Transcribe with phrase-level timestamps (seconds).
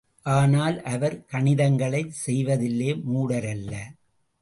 [0.21, 3.73] ஆனால், அவர் கணிதங்களைச் செய்வதிலே மூடரல்ல.